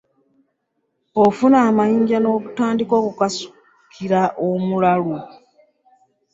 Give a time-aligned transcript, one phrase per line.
[1.23, 5.15] Ofuna amayinja n’otandika okukasukira omulalu.